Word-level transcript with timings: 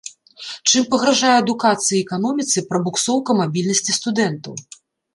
Чым 0.71 0.87
пагражае 0.93 1.33
адукацыі 1.43 1.95
і 1.99 2.01
эканоміцы 2.07 2.67
прабуксоўка 2.73 3.31
мабільнасці 3.45 3.91
студэнтаў. 4.03 4.53